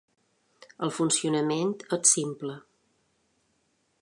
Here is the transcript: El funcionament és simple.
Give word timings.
El 0.87 0.93
funcionament 0.95 1.75
és 2.01 2.15
simple. 2.17 2.57